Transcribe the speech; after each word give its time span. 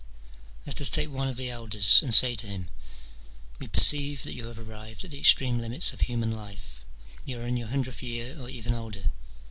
Let 0.65 0.81
us 0.81 0.89
take 0.89 1.11
one 1.11 1.27
of 1.27 1.37
the 1.37 1.51
elders, 1.51 2.01
and 2.01 2.11
say 2.15 2.33
to 2.33 2.47
him," 2.47 2.69
We 3.59 3.67
perceive 3.67 4.23
that 4.23 4.33
you 4.33 4.47
have 4.47 4.57
arrived 4.57 5.03
at 5.03 5.11
the 5.11 5.19
extreme 5.19 5.59
limits 5.59 5.93
of 5.93 6.01
human 6.01 6.31
life: 6.31 6.87
you 7.23 7.39
are 7.39 7.45
in 7.45 7.55
your 7.55 7.67
hundredth 7.67 8.01
year, 8.01 8.35
or 8.41 8.49
even 8.49 8.73
older. 8.73 9.11